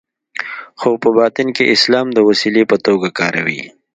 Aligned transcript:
خو 0.79 0.89
په 1.03 1.09
باطن 1.17 1.47
کې 1.55 1.71
اسلام 1.75 2.07
د 2.13 2.17
وسیلې 2.29 2.63
په 2.71 2.77
توګه 2.85 3.07
کاروي. 3.19 3.61